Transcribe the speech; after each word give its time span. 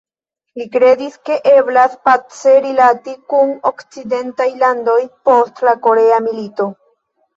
Li 0.59 0.65
kredis 0.75 1.17
ke 1.29 1.35
eblas 1.49 1.93
pace 2.07 2.55
rilati 2.65 3.15
kun 3.35 3.53
okcidentaj 3.73 4.49
landoj 4.65 4.99
post 5.31 5.63
la 5.69 5.77
Korea 5.85 6.19
milito. 6.31 6.67